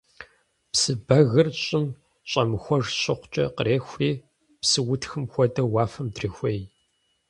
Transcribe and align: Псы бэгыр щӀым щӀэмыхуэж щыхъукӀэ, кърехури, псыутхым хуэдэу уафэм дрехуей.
Псы 0.71 0.93
бэгыр 1.07 1.47
щӀым 1.63 1.85
щӀэмыхуэж 2.29 2.85
щыхъукӀэ, 3.01 3.45
кърехури, 3.55 4.11
псыутхым 4.61 5.23
хуэдэу 5.31 5.69
уафэм 5.73 6.07
дрехуей. 6.15 6.61